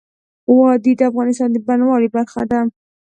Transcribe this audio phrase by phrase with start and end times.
[0.55, 2.59] وادي د افغانستان د بڼوالۍ برخه ده.